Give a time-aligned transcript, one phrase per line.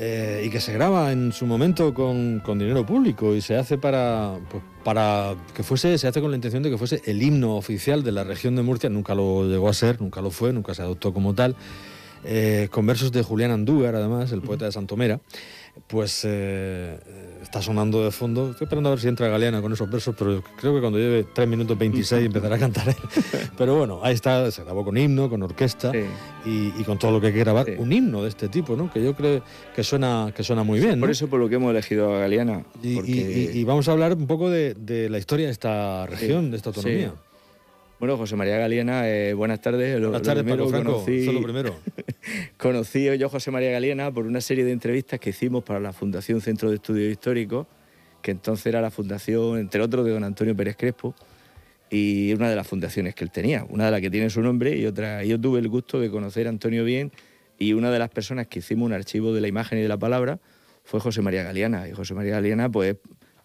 [0.00, 4.38] Eh, y que se graba en su momento con, dinero público y se hace para,
[4.48, 8.04] pues, para que fuese, se hace con la intención de que fuese el himno oficial
[8.04, 10.82] de la región de Murcia, nunca lo llegó a ser, nunca lo fue, nunca se
[10.82, 11.56] adoptó como tal,
[12.24, 15.20] eh, con versos de Julián Andújar, además, el poeta de Santomera
[15.86, 16.98] pues eh,
[17.42, 18.50] está sonando de fondo.
[18.50, 21.24] Estoy esperando a ver si entra Galeana con esos versos, pero creo que cuando lleve
[21.32, 22.96] 3 minutos 26 empezará a cantar él.
[23.56, 25.92] Pero bueno, ahí está, se grabó con himno, con orquesta
[26.44, 27.66] y, con todo lo que hay que grabar.
[27.78, 28.90] Un himno de este tipo, ¿no?
[28.92, 29.42] Que yo creo
[29.74, 31.00] que suena, que suena muy bien.
[31.00, 32.64] Por eso por lo que hemos elegido a Galeana.
[32.82, 37.12] Y, vamos a hablar un poco de, la historia de esta región, de esta autonomía.
[37.98, 40.00] Bueno, José María Galiena, eh, buenas tardes.
[40.00, 41.74] buenas tardes, Paco Franco, conocí, lo primero.
[42.56, 45.92] conocí yo a José María Galiena por una serie de entrevistas que hicimos para la
[45.92, 47.66] Fundación Centro de Estudios Históricos,
[48.22, 51.14] que entonces era la fundación, entre otros, de don Antonio Pérez Crespo,
[51.90, 54.76] y una de las fundaciones que él tenía, una de las que tiene su nombre
[54.76, 55.24] y otra.
[55.24, 57.12] Yo tuve el gusto de conocer a Antonio bien
[57.58, 59.98] y una de las personas que hicimos un archivo de la imagen y de la
[59.98, 60.38] palabra
[60.84, 61.88] fue José María Galiana.
[61.88, 62.96] Y José María Galiana, pues,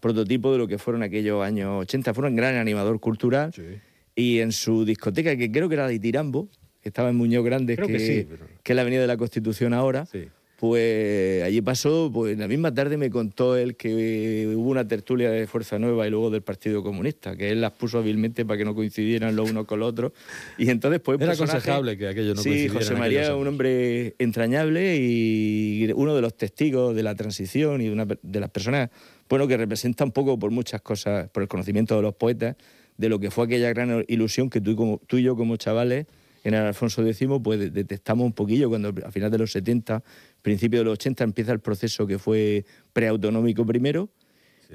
[0.01, 2.13] prototipo de lo que fueron aquellos años 80.
[2.13, 3.53] Fue un gran animador cultural.
[3.53, 3.79] Sí
[4.15, 6.57] y en su discoteca, que creo que era de Tirambo, que
[6.89, 8.27] estaba en Muñoz Grande, que,
[8.63, 10.05] que, es la Avenida de la Constitución ahora,
[10.63, 15.45] pues allí pasó, pues la misma tarde me contó él que hubo una tertulia de
[15.45, 18.73] Fuerza Nueva y luego del Partido Comunista, que él las puso hábilmente para que no
[18.73, 20.13] coincidieran los unos con los otros.
[20.57, 21.19] Y entonces, pues.
[21.19, 26.37] Era aconsejable que aquello no Sí, José María, un hombre entrañable y uno de los
[26.37, 28.89] testigos de la transición y una de las personas,
[29.27, 32.55] bueno, que representa un poco por muchas cosas, por el conocimiento de los poetas
[32.95, 36.05] de lo que fue aquella gran ilusión que tú, como, tú y yo como chavales
[36.43, 40.03] en Alfonso X pues detectamos un poquillo cuando a final de los 70,
[40.41, 44.09] principio de los 80 empieza el proceso que fue preautonómico primero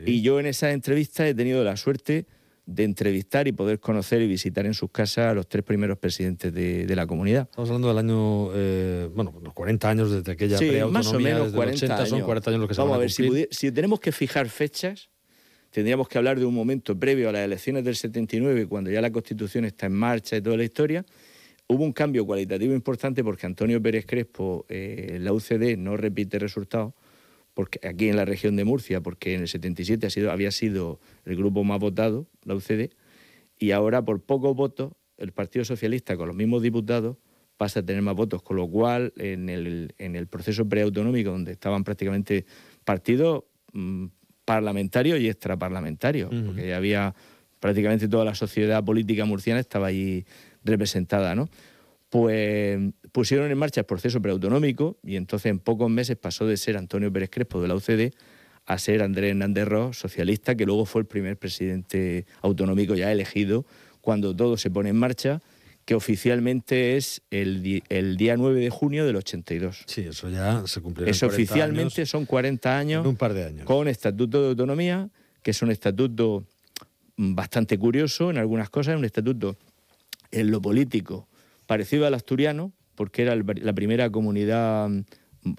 [0.07, 2.27] y yo en esa entrevista he tenido la suerte
[2.67, 6.53] de entrevistar y poder conocer y visitar en sus casas a los tres primeros presidentes
[6.53, 7.49] de, la comunidad.
[7.51, 11.19] Estamos hablando del año, eh, bueno, los 40 años desde aquella sí, preautonomía, más o
[11.19, 12.09] menos 40 80 años.
[12.11, 14.51] son 40 años los que Vamos se van a, ver, si, si tenemos que fijar
[14.51, 15.09] fechas,
[15.71, 19.11] tendríamos que hablar de un momento previo a las elecciones del 79, cuando ya la
[19.11, 21.07] Constitución está en marcha y toda la historia.
[21.69, 26.95] Hubo un cambio cualitativo importante porque Antonio Pérez Crespo, eh, la UCD, no repite resultados
[27.53, 31.01] porque aquí en la región de Murcia, porque en el 77 ha sido, había sido
[31.25, 32.91] el grupo más votado, la UCD,
[33.59, 37.17] y ahora por pocos votos el Partido Socialista con los mismos diputados
[37.57, 41.51] pasa a tener más votos, con lo cual en el, en el proceso preautonómico, donde
[41.51, 42.47] estaban prácticamente
[42.85, 43.43] partidos
[43.73, 44.07] mm,
[44.45, 47.15] parlamentario y extraparlamentario, porque había
[47.59, 50.25] prácticamente toda la sociedad política murciana estaba allí
[50.69, 51.49] representada, ¿no?
[52.11, 52.79] Pues
[53.13, 57.13] pusieron en marcha el proceso preautonómico y entonces en pocos meses pasó de ser Antonio
[57.13, 58.15] Pérez Crespo de la UCD
[58.65, 63.67] a ser Andrés Hernández Ross, socialista, que luego fue el primer presidente autonómico ya elegido
[64.01, 65.43] cuando todo se pone en marcha
[65.89, 69.85] que oficialmente es el, día 9 de junio del 82.
[69.87, 71.07] Sí, eso ya se cumplió.
[71.07, 73.07] Eso oficialmente son 40 años.
[73.07, 73.65] un par de años.
[73.65, 75.09] Con estatuto de autonomía,
[75.43, 76.45] que es un estatuto
[77.17, 79.57] bastante curioso en algunas cosas, un estatuto
[80.31, 81.29] en lo político
[81.67, 84.91] parecido al asturiano, porque era la primera comunidad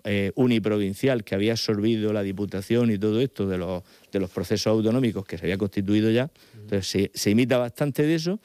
[0.04, 4.68] eh, uniprovincial que había absorbido la diputación y todo esto de los, de los procesos
[4.68, 6.32] autonómicos que se había constituido ya.
[6.54, 8.40] Entonces se, se imita bastante de eso.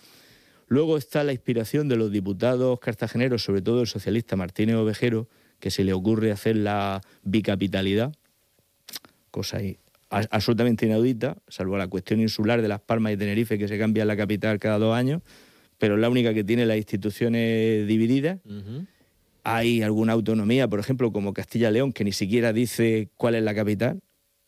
[0.68, 5.28] Luego está la inspiración de los diputados cartageneros, sobre todo el socialista Martínez Ovejero,
[5.58, 8.14] que se le ocurre hacer la bicapitalidad,
[9.30, 9.58] cosa
[10.10, 14.16] absolutamente inaudita, salvo la cuestión insular de Las Palmas y Tenerife, que se cambia la
[14.16, 15.22] capital cada dos años,
[15.84, 18.38] pero es la única que tiene las instituciones divididas.
[19.42, 24.00] Hay alguna autonomía, por ejemplo, como Castilla-León, que ni siquiera dice cuál es la capital,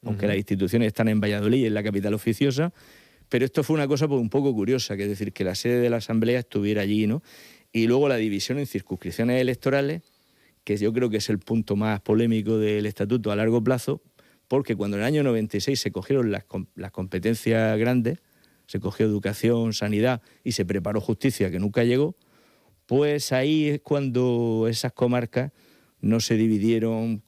[0.03, 2.73] aunque las instituciones están en Valladolid, en la capital oficiosa.
[3.29, 5.79] Pero esto fue una cosa pues, un poco curiosa, que es decir, que la sede
[5.79, 7.23] de la Asamblea estuviera allí, ¿no?
[7.71, 10.01] Y luego la división en circunscripciones electorales,
[10.65, 14.01] que yo creo que es el punto más polémico del estatuto a largo plazo,
[14.49, 16.47] porque cuando en el año 96 se cogieron las,
[16.77, 18.21] las competencias grandes,
[18.67, 22.17] se cogió educación, sanidad y se preparó justicia, que nunca llegó,
[22.87, 25.53] pues ahí es cuando esas comarcas
[26.01, 27.23] no se dividieron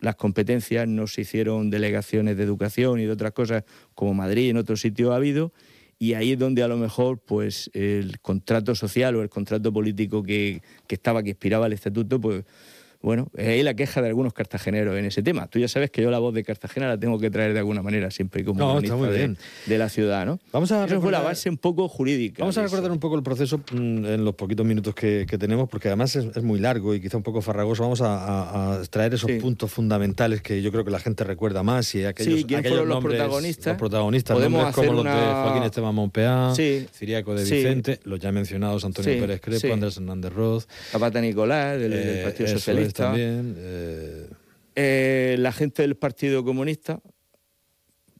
[0.00, 3.64] las competencias, no se hicieron delegaciones de educación y de otras cosas
[3.94, 5.52] como Madrid en otros sitios ha habido,
[5.98, 10.22] y ahí es donde a lo mejor pues el contrato social o el contrato político
[10.22, 12.44] que, que estaba, que inspiraba el estatuto, pues
[13.06, 15.46] bueno, es ahí la queja de algunos cartageneros en ese tema.
[15.46, 17.80] Tú ya sabes que yo la voz de Cartagena la tengo que traer de alguna
[17.80, 19.36] manera, siempre como no, de,
[19.66, 20.40] de, la ciudad, ¿no?
[20.50, 22.42] Vamos a Eso fue la base un poco jurídica.
[22.42, 25.86] Vamos a recordar un poco el proceso mm, en los poquitos minutos que, tenemos, porque
[25.86, 27.84] además es, muy largo y quizá un poco farragoso.
[27.84, 32.04] Vamos a, traer esos puntos fundamentales que yo creo que la gente recuerda más y
[32.04, 33.66] aquellos, sí, ¿quién fueron los protagonistas?
[33.66, 38.84] Los protagonistas, Podemos como los de Joaquín Esteban Monpeá, Ciriaco de Vicente, los ya mencionados
[38.84, 40.66] Antonio Pérez Crepo, Andrés Hernández Roz.
[40.90, 42.95] Zapata Nicolás, del, del Partido Socialista.
[42.96, 43.54] También,
[44.74, 47.00] eh, la gente del Partido Comunista,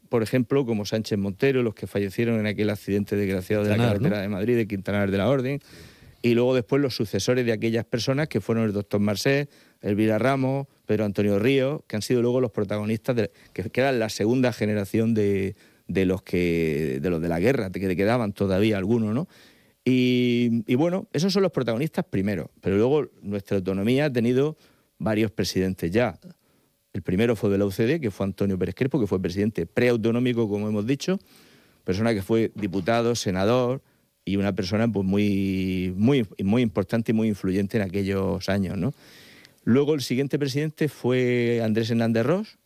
[0.08, 4.20] por ejemplo, como Sánchez Montero, los que fallecieron en aquel accidente desgraciado de la carretera
[4.20, 5.60] de Madrid, de Quintanar de la Orden,
[6.22, 9.48] y luego después los sucesores de aquellas personas que fueron el doctor Marcés,
[9.80, 14.08] Elvira Ramos, Pedro Antonio Ríos, que han sido luego los protagonistas, de, que, eran la
[14.08, 15.54] segunda generación de,
[15.88, 19.28] los que de los de la guerra, que quedaban todavía algunos, ¿no?
[19.88, 24.56] Y, bueno, esos son los protagonistas primero, pero luego nuestra autonomía ha tenido
[24.98, 26.18] varios presidentes ya.
[26.92, 30.48] El primero fue de la UCD, que fue Antonio Pérez Crespo, que fue presidente preautonómico,
[30.48, 31.20] como hemos dicho,
[31.84, 33.80] persona que fue diputado, senador
[34.24, 38.76] y una persona pues, muy, muy, muy importante y muy influyente en aquellos años.
[38.76, 38.92] ¿no?
[39.62, 42.58] Luego el siguiente presidente fue Andrés Hernández Ross,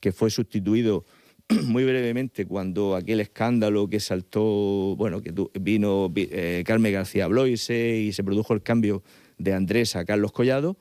[0.00, 1.04] que fue sustituido
[1.66, 8.12] muy brevemente cuando aquel escándalo que saltó, bueno, que vino eh, Carmen García Bloise y
[8.12, 9.02] se produjo el cambio
[9.38, 10.76] de Andrés a Carlos Collado,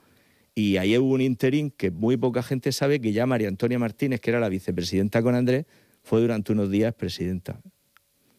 [0.55, 4.21] y ahí hubo un interín que muy poca gente sabe que ya María Antonia Martínez,
[4.21, 5.65] que era la vicepresidenta con Andrés,
[6.01, 7.59] fue durante unos días presidenta.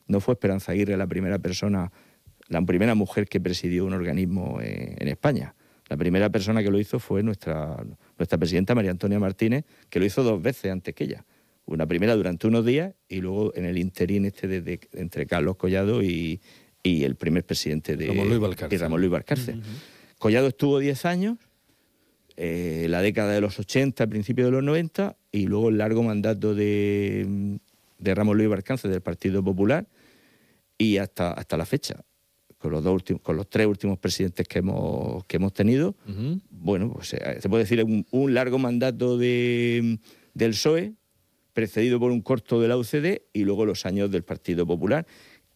[0.06, 1.92] No fue Esperanza Aguirre la primera persona,
[2.48, 5.54] la primera mujer que presidió un organismo en, España.
[5.88, 7.84] La primera persona que lo hizo fue nuestra,
[8.16, 11.24] nuestra presidenta María Antonia Martínez, que lo hizo dos veces antes que ella.
[11.66, 16.02] Una primera durante unos días y luego en el interín este de, entre Carlos Collado
[16.02, 16.40] y,
[16.84, 18.78] el primer presidente de Ramón Luis Valcárcel.
[18.78, 19.60] Ramón Luis Valcárcel.
[20.18, 21.36] Collado estuvo diez años
[22.36, 26.54] eh, la década de los 80, principios de los 90, y luego el largo mandato
[26.54, 27.58] de,
[27.98, 29.86] de Ramón Luis Barcáncer del Partido Popular,
[30.76, 32.04] y hasta, hasta la fecha,
[32.58, 35.94] con los, dos últimos, con los tres últimos presidentes que hemos, que hemos tenido,
[36.50, 39.98] bueno, pues eh, se puede decir un, largo mandato de,
[40.34, 40.92] del PSOE,
[41.56, 45.06] precedido por un corto de la UCD, y luego los años del Partido Popular,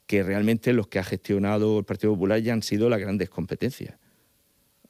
[0.06, 3.99] que realmente los que ha gestionado el Partido Popular ya han sido las grandes competencias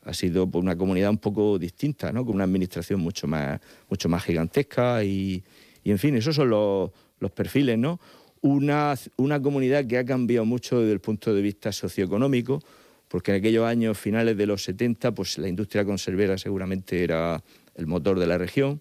[0.03, 2.25] ha sido una comunidad un poco distinta, ¿no?
[2.25, 5.45] con una administración mucho más, mucho más gigantesca y,
[5.85, 6.91] en fin, esos son los,
[7.35, 7.77] perfiles.
[7.77, 8.01] ¿no?
[8.41, 12.63] Una, una comunidad que ha cambiado mucho desde el punto de vista socioeconómico,
[13.09, 17.43] porque en aquellos años finales de los 70 pues la industria conservera seguramente era
[17.75, 18.81] el motor de la región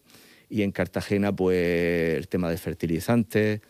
[0.49, 3.61] y en Cartagena pues el tema de fertilizantes,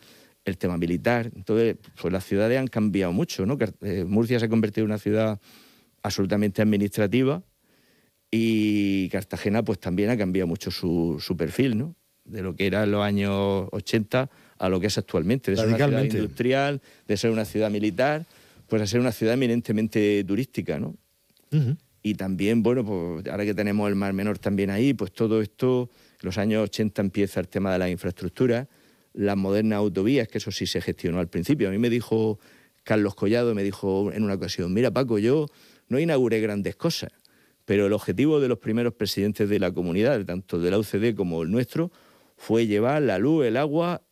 [0.44, 1.30] el tema militar.
[1.34, 3.58] Entonces, pues las ciudades han cambiado mucho, ¿no?
[3.82, 5.40] Eh, Murcia se ha convertido en una ciudad
[6.02, 7.42] absolutamente administrativa
[8.30, 11.94] y Cartagena pues también ha cambiado mucho su, su perfil, ¿no?
[12.24, 15.68] De lo que era en los años 80 a lo que es actualmente, de ser
[15.68, 18.26] una ciudad industrial, de ser una ciudad militar,
[18.68, 20.94] pues a ser una ciudad eminentemente turística, ¿no?
[22.02, 25.90] Y también, bueno, pues ahora que tenemos el Mar Menor también ahí, pues todo esto,
[26.22, 28.68] en los años 80 empieza el tema de la infraestructura,
[29.12, 31.68] las modernas autovías, que eso sí se gestionó al principio.
[31.68, 32.38] A mí me dijo
[32.84, 35.46] Carlos Collado, me dijo en una ocasión, mira Paco, yo
[35.88, 37.10] no inauguré grandes cosas,
[37.64, 41.42] pero el objetivo de los primeros presidentes de la comunidad, tanto de la UCD como
[41.42, 41.90] el nuestro,
[42.36, 44.02] fue llevar la luz, el agua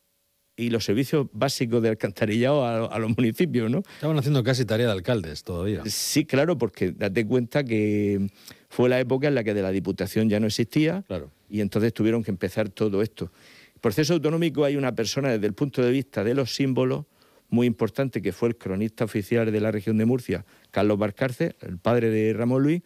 [0.56, 3.82] y los servicios básicos de alcantarillado a, los municipios, ¿no?
[3.94, 5.82] Estaban haciendo casi tarea de alcaldes todavía.
[5.86, 8.28] Sí, claro, porque date cuenta que
[8.68, 11.30] fue la época en la que de la Diputación ya no existía claro.
[11.48, 13.30] Y entonces tuvieron que empezar todo esto.
[13.74, 17.06] El proceso autonómico hay una persona desde el punto de vista de los símbolos
[17.50, 21.78] muy importante que fue el cronista oficial de la región de Murcia, Carlos Barcarce, el
[21.78, 22.82] padre de Ramón Luis,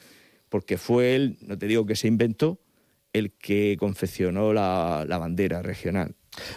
[0.48, 2.60] porque fue él, no te digo que se inventó,
[3.12, 6.14] el que confeccionó la, bandera regional.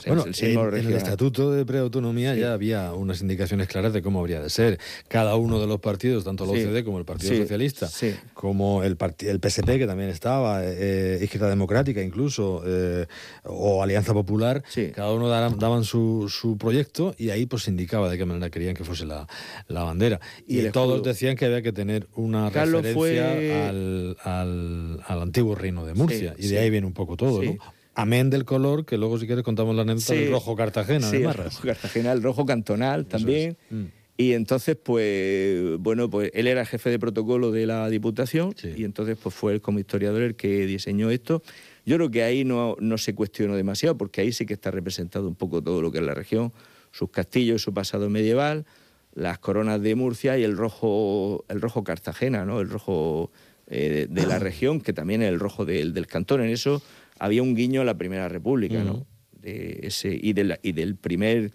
[0.08, 4.50] Bueno, en, el Estatuto de Preautonomía ya había unas indicaciones claras de cómo habría de
[4.50, 4.80] ser.
[5.08, 7.90] Cada uno de los partidos, tanto la OCDE como el Partido Socialista,
[8.34, 13.06] como el, el PSP, que también estaba, eh, Izquierda Democrática incluso, eh,
[13.44, 14.64] o Alianza Popular,
[14.94, 18.76] cada uno daban, su, su, proyecto y ahí pues se indicaba de qué manera querían
[18.76, 19.28] que fuese la,
[19.68, 20.20] la bandera.
[20.48, 26.34] Y, todos decían que había que tener una referencia al, al, antiguo reino de Murcia.
[26.38, 27.58] y de ahí viene un poco todo, ¿no?
[27.96, 31.34] Amén del color, que luego si quieres contamos la anécdota del rojo Cartagena sí, El
[31.34, 33.58] rojo Cartagena, el rojo cantonal también.
[33.70, 33.86] Mm.
[34.18, 39.18] Y entonces, pues, bueno, pues él era jefe de protocolo de la Diputación y entonces
[39.22, 41.42] pues fue él como historiador el que diseñó esto.
[41.86, 45.28] Yo creo que ahí no, no se cuestionó demasiado porque ahí sí que está representado
[45.28, 46.54] un poco todo lo que es la región,
[46.92, 48.66] sus castillos, su pasado medieval,
[49.14, 52.62] las coronas de Murcia y el rojo, el rojo Cartagena, ¿no?
[52.62, 53.32] El rojo
[53.68, 56.42] eh, de, la región, que también es el rojo del, del cantón.
[56.42, 56.82] En eso
[57.20, 59.06] había un guiño a la Primera República, ¿no?
[59.32, 61.52] De ese, y, del, y del primer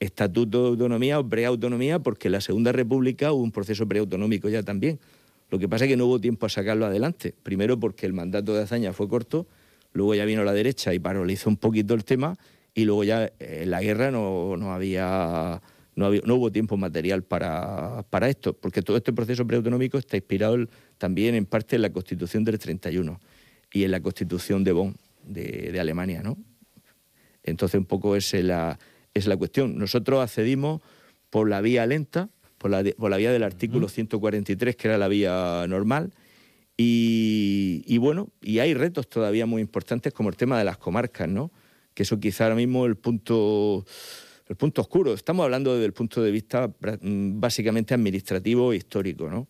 [0.00, 4.62] estatuto de autonomía o preautonomía, porque en la Segunda República hubo un proceso preautonómico ya
[4.62, 4.98] también.
[5.50, 7.34] Lo que pasa es que no hubo tiempo a sacarlo adelante.
[7.42, 9.46] Primero porque el mandato de Azaña fue corto,
[9.92, 12.36] luego ya vino la derecha y paralizó un poquito el tema,
[12.74, 15.62] y luego ya en la guerra no, no había,
[15.96, 20.16] no, había, no hubo tiempo material para, para, esto, porque todo este proceso preautonómico está
[20.16, 20.56] inspirado
[20.98, 23.18] también en parte en la Constitución del 31
[23.72, 26.38] y en la Constitución de Bonn, de, Alemania, ¿no?
[27.42, 28.78] Entonces, un poco es la,
[29.14, 29.78] es la cuestión.
[29.78, 30.82] Nosotros accedimos
[31.30, 35.08] por la vía lenta, por la, por la vía del artículo 143, que era la
[35.08, 36.12] vía normal,
[36.80, 41.50] y, bueno, y hay retos todavía muy importantes como el tema de las comarcas, ¿no?
[41.92, 43.84] Que eso quizá ahora mismo el punto,
[44.46, 45.12] el punto oscuro.
[45.12, 49.48] Estamos hablando desde el punto de vista básicamente administrativo e histórico, ¿no?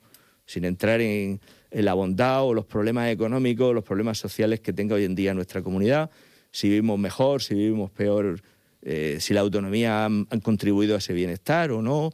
[0.48, 1.40] Sin entrar en,
[1.70, 5.60] la bondad o los problemas económicos, los problemas sociales que tenga hoy en día nuestra
[5.60, 6.10] comunidad,
[6.50, 8.40] si vivimos mejor, si vivimos peor,
[8.80, 12.10] eh, si la autonomía han, contribuido a ese bienestar o no.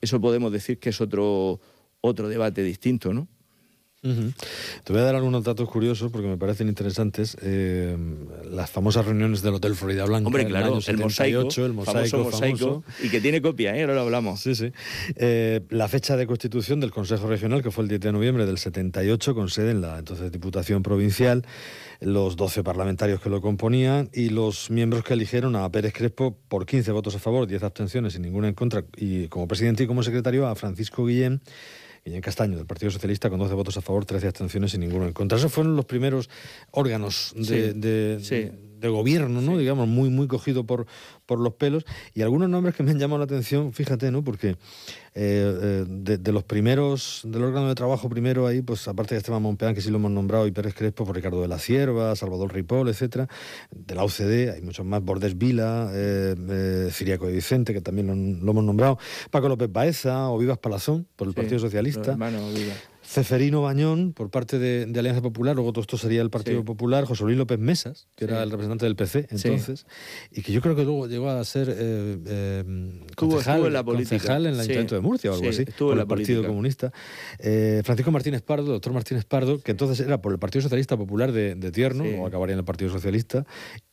[0.00, 1.60] Eso podemos decir que es otro,
[2.00, 3.28] otro debate distinto, ¿no?
[4.00, 7.36] Te voy a dar algunos datos curiosos porque me parecen interesantes.
[7.42, 7.96] Eh,
[8.48, 10.28] las famosas reuniones del Hotel Florida Blanca.
[10.28, 13.80] Hombre, claro, el, mosaico, el mosaico, Y que tiene copia, ¿eh?
[13.80, 14.40] ahora lo hablamos.
[14.40, 14.70] Sí, sí.
[15.16, 18.58] Eh, la fecha de constitución del Consejo Regional, que fue el 10 de noviembre del
[18.58, 21.44] 78, con sede en la entonces Diputación Provincial,
[22.00, 26.66] los 12 parlamentarios que lo componían y los miembros que eligieron a Pérez Crespo por
[26.66, 30.04] 15 votos a favor, 10 abstenciones y ninguna en contra, y como presidente y como
[30.04, 31.42] secretario a Francisco Guillén
[32.08, 35.12] Guillén Castaño, del Partido Socialista, con 12 votos a favor, 13 abstenciones y ninguno en
[35.12, 35.38] contra.
[35.38, 36.28] Esos fueron los primeros
[36.70, 38.18] órganos de, de
[38.80, 39.58] gobierno, ¿no?
[39.58, 40.86] Digamos, muy, muy cogido por,
[41.26, 41.84] por los pelos.
[42.14, 44.22] Y algunos nombres que me han llamado la atención, fíjate, ¿no?
[44.22, 44.56] Porque
[45.20, 49.42] eh, eh, de, los primeros, del órgano de trabajo primero ahí, pues aparte de Esteban
[49.42, 52.54] Monpeán, que sí lo hemos nombrado, y Pérez Crespo, por Ricardo de la Cierva, Salvador
[52.54, 53.28] Ripoll, etcétera,
[53.72, 58.38] de la OCDE, hay muchos más, Bordes Vila, eh, eh Ciriaco de Vicente, que también
[58.44, 58.98] lo, hemos nombrado,
[59.32, 62.16] Paco López Baeza o Vivas Palazón, por el Partido Socialista.
[63.08, 67.24] Ceferino Bañón por parte de, Alianza Popular, luego todo esto sería el Partido Popular, José
[67.24, 69.86] Luis López Mesas, que era el representante del PC entonces,
[70.30, 72.64] y que yo creo que luego llegó a ser eh, eh,
[73.16, 76.46] concejal, en la concejal en el Ayuntamiento de Murcia o algo así, por el Partido
[76.46, 76.92] Comunista.
[77.38, 81.32] Eh, Francisco Martínez Pardo, doctor Martínez Pardo, que entonces era por el Partido Socialista Popular
[81.32, 83.46] de, Tierno, o acabaría en el Partido Socialista,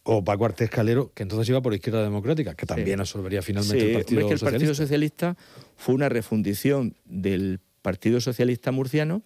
[0.03, 3.93] o Paco Artés Calero, que entonces iba por Izquierda Democrática, que también absorbería finalmente el
[3.93, 5.37] Partido es que el Partido Socialista
[5.77, 9.21] fue una refundición del Partido Socialista Murciano,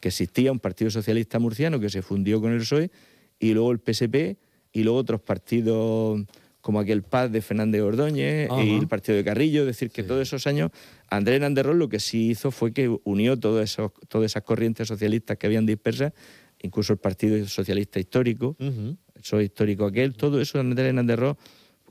[0.00, 2.90] que existía un Partido Socialista Murciano que se fundió con el PSOE,
[3.38, 4.36] y luego el PSP,
[4.70, 6.20] y luego otros partidos
[6.60, 10.20] como aquel PAD de Fernández Ordóñez y el partido de Carrillo, es decir, que todos
[10.20, 10.72] esos años
[11.08, 15.64] Andrés Nanderrol lo que sí hizo fue que unió todas esas corrientes socialistas que habían
[15.64, 16.12] dispersas,
[16.60, 21.38] incluso el Partido Socialista Histórico, el PSOE histórico aquel, todo eso Andrés Nanderrol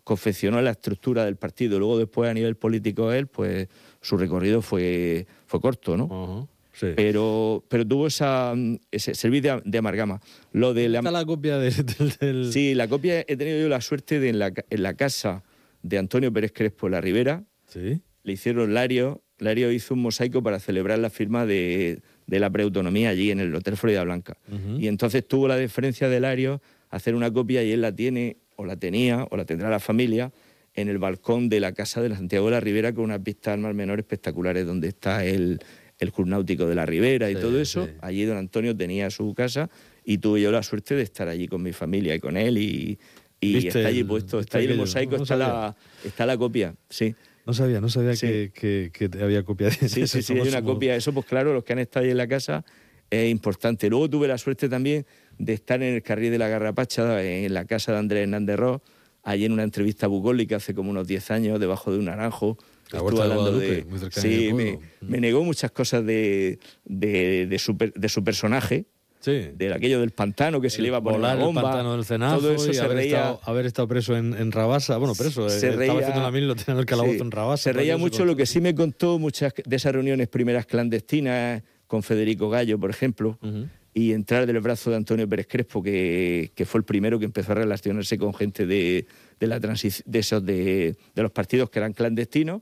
[0.04, 1.80] confeccionó la estructura del partido.
[1.80, 3.68] Luego después a nivel político él, pues
[4.02, 6.48] su recorrido fue, fue corto, ¿no?
[6.80, 8.54] Pero, pero tuvo esa,
[8.90, 10.22] ese servicio de, amargama.
[10.54, 11.58] Lo de la, la copia
[12.20, 15.44] del, Sí, la copia he tenido yo la suerte de en la, en la casa
[15.84, 17.44] de Antonio Pérez Crespo La Ribera.
[17.68, 18.02] Sí.
[18.24, 19.22] Le hicieron Lario.
[19.40, 23.54] Lario hizo un mosaico para celebrar la firma de, de la preautonomía allí en el
[23.56, 24.38] Hotel Florida Blanca.
[24.78, 28.66] Y entonces tuvo la deferencia de Lario hacer una copia y él la tiene, o
[28.66, 30.32] la tenía, o la tendrá la familia,
[30.76, 33.54] en el balcón de la casa de la Santiago de la Ribera con unas vistas
[33.54, 35.60] al mar menor espectaculares donde está el,
[36.00, 37.88] el club náutico de la Ribera y todo eso.
[38.02, 39.70] Allí don Antonio tenía su casa
[40.04, 42.98] y tuve yo la suerte de estar allí con mi familia y con él y,
[43.42, 47.16] está allí puesto, está ahí el mosaico, está, la, está la copia, sí.
[47.46, 50.96] No sabía, no sabía que, que, había copia de Sí, sí, sí, hay una copia.
[50.96, 52.64] Eso, pues claro, los que han estado ahí en la casa
[53.10, 53.90] es importante.
[53.90, 55.06] Luego tuve la suerte también
[55.38, 58.82] de estar en el carril de la Garrapacha, en la casa de Andrés Hernández Ross,
[59.30, 62.58] allí en una entrevista bucólica hace como unos 10 años, debajo de un naranjo.
[62.92, 67.60] La estuvo de hablando cerca de sí, me, me negó muchas cosas de, de, de
[67.60, 68.86] su, de su personaje,
[69.22, 69.50] Sí.
[69.54, 71.62] de aquello del pantano que se le iba a poner volar una bomba.
[71.62, 73.18] el pantano del cenazo todo eso y se haber, reía.
[73.18, 74.96] estado, haber estado preso en, en Rabasa.
[74.98, 77.22] Bueno, preso, eh, se estaba reía- haciendo la mil lo tenían en el calabozo sí,
[77.22, 77.64] en Rabasa.
[77.64, 82.02] Se reía mucho lo que sí me contó muchas de esas reuniones primeras clandestinas con
[82.02, 83.68] Federico Gallo, por ejemplo, Ujú.
[83.94, 87.52] Y entrar del brazo de Antonio Pérez Crespo, que, que fue el primero que empezó
[87.54, 89.06] a relacionarse con gente de,
[89.40, 92.62] de la de esos de, de los partidos que eran clandestinos.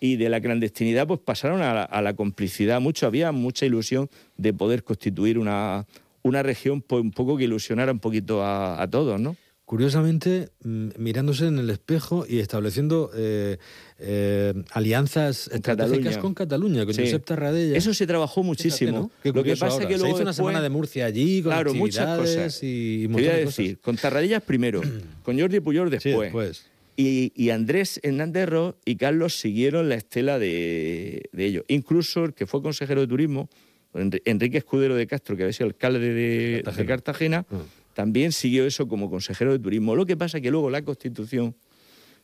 [0.00, 2.78] Y de la clandestinidad, pues pasaron a la, a la complicidad.
[2.80, 5.86] Mucho había mucha ilusión de poder constituir una,
[6.22, 9.36] una región pues, un poco que ilusionara un poquito a, a todos, ¿no?
[9.66, 13.56] Curiosamente, mm, mirándose en el espejo y estableciendo eh,
[13.98, 16.20] eh, alianzas Con estratégicas Cataluña.
[16.20, 17.02] con Cataluña, con Sí.
[17.02, 17.74] Josep Tarradella.
[17.76, 19.10] Eso se trabajó Fíjate, muchísimo.
[19.22, 19.88] Lo que pasa ahora.
[19.88, 22.62] que Se luego hizo una semana de Murcia allí, con Claro, muchas cosas.
[22.62, 23.56] y, y Te montón voy a de cosas.
[23.56, 24.82] decir, con Tarradillas primero,
[25.24, 26.66] con Jordi Puyol Sí, después.
[26.96, 31.64] Y, y Andrés Hernández Ros y Carlos siguieron la estela de, de ellos.
[31.68, 33.48] Incluso el que fue consejero de turismo,
[33.94, 37.46] Enri- Enrique Escudero de Castro, que había sido alcalde de, de Cartagena.
[37.50, 37.62] Ah.
[37.94, 39.96] También siguió eso como consejero de turismo.
[39.96, 41.54] Lo que pasa que luego la Constitución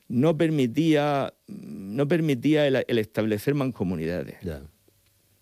[0.08, 4.60] no permitía, no permitía el, el establecer mancomunidades Ya.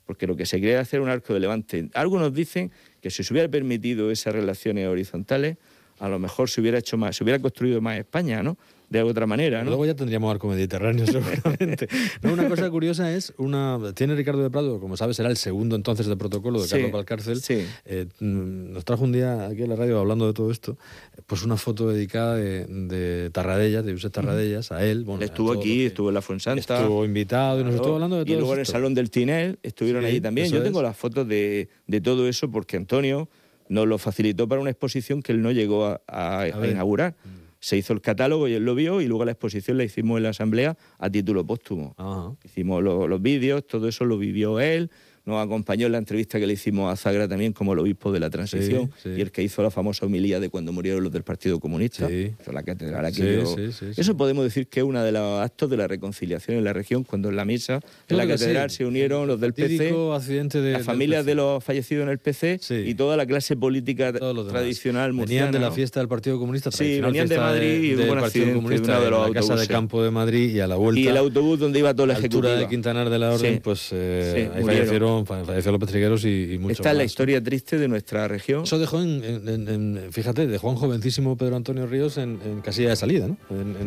[0.05, 1.89] porque lo que se quería hacer era un arco de levante.
[1.95, 2.71] Algunos dicen
[3.01, 5.57] que si se hubiera permitido esas relaciones horizontales,
[6.01, 8.57] a lo mejor se hubiera hecho más, se hubiera construido más España, ¿no?
[8.89, 9.69] De otra manera, ¿no?
[9.69, 11.89] Luego ya tendríamos arco mediterráneo, seguramente.
[12.23, 15.77] No, una cosa curiosa es, una tiene Ricardo de Prado, como sabes, era el segundo
[15.77, 17.43] entonces de protocolo de Sí, Carlos Valcárcel.
[17.43, 17.67] sí.
[17.85, 20.79] Eh, nos trajo un día aquí en la radio hablando de todo esto,
[21.27, 25.05] pues una foto dedicada de, de Tarradellas, de Josep Tarradellas, a él.
[25.05, 26.79] Bueno, a estuvo aquí, estuvo en la Fuensanta.
[26.79, 28.67] Estuvo invitado y nos Claro, estuvo hablando de todo Y luego en el.
[28.67, 30.51] Salón del Tinel estuvieron Sí, allí también.
[30.51, 33.29] Yo tengo las fotos de, de todo eso porque Antonio
[33.69, 36.71] nos lo facilitó para una exposición que él no llegó a, a- a ver.
[36.71, 37.15] inaugurar.
[37.61, 40.23] Se hizo el catálogo y él lo vio y luego la exposición la hicimos en
[40.23, 41.95] la asamblea a título póstumo.
[41.97, 42.33] Ajá.
[42.45, 44.91] Hicimos lo- los vídeos, todo eso lo vivió él.
[45.29, 48.19] Nos acompañó en la entrevista que le hicimos a Zagra también como el obispo de
[48.19, 49.19] la transición Sí, sí.
[49.19, 52.09] y el que hizo la famosa homilía de cuando murieron los del Partido Comunista.
[52.09, 52.33] Sí.
[52.51, 53.87] La catedral sí, sí.
[53.95, 57.05] Eso podemos decir que es uno de los actos de la reconciliación en la región,
[57.05, 60.83] cuando en la misa, en la catedral se unieron los del PC, accidente de, las
[60.83, 65.51] familias de los fallecidos en el PC y toda la clase política tradicional Venían murciana.
[65.53, 68.57] de la fiesta del Partido Comunista, Sí, venían de Madrid y hubo un accidente de
[68.57, 69.67] Comunista uno de en los la Casa de.
[69.69, 70.99] Campo de Madrid y a la vuelta.
[71.01, 72.57] Y el autobús donde iba altura ejecutiva.
[72.57, 76.59] de Quintanar de la Orden, pues eh, ahí fallecieron, fa- falleció López Trigueros y, y
[76.59, 78.65] muchos Esta es la historia triste de nuestra región.
[78.65, 82.39] Eso dejó en, en- en- en- fíjate, dejó a un jovencísimo Pedro Antonio Ríos en,
[82.45, 83.37] en casilla de salida, ¿no?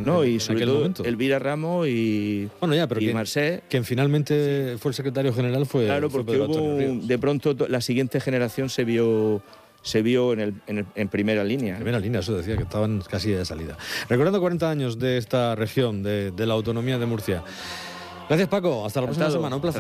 [0.06, 1.04] No, y sobre aquel todo momento.
[1.06, 3.12] Elvira Ramos y, Bueno, ya, pero y
[3.70, 7.08] quien finalmente fue el secretario general fue, Claro, fue porque Pedro hubo Antonio un- Ríos.
[7.08, 9.42] de pronto to- la siguiente generación se vio
[9.84, 11.76] se vio en, el, en, el- en primera línea.
[11.76, 13.78] Primera línea, eso decía, que estaban casi de salida.
[14.10, 17.44] Recordando 40 años de esta región, de, de la autonomía de Murcia.
[18.30, 18.86] Gracias, Paco.
[18.86, 19.56] Hasta la próxima semana.
[19.56, 19.80] Un placer.